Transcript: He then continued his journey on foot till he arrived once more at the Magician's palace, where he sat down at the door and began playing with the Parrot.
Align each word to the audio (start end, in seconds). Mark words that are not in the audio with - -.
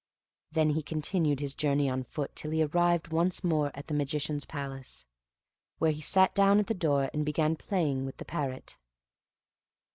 He 0.49 0.55
then 0.55 0.81
continued 0.81 1.39
his 1.39 1.53
journey 1.53 1.87
on 1.87 2.01
foot 2.05 2.35
till 2.35 2.49
he 2.49 2.63
arrived 2.63 3.09
once 3.11 3.43
more 3.43 3.69
at 3.75 3.85
the 3.85 3.93
Magician's 3.93 4.45
palace, 4.45 5.05
where 5.77 5.91
he 5.91 6.01
sat 6.01 6.33
down 6.33 6.57
at 6.57 6.65
the 6.65 6.73
door 6.73 7.11
and 7.13 7.23
began 7.23 7.55
playing 7.55 8.03
with 8.05 8.17
the 8.17 8.25
Parrot. 8.25 8.79